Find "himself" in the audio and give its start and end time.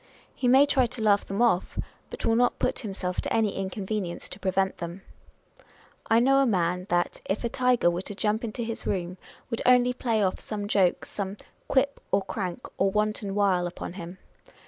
2.79-3.21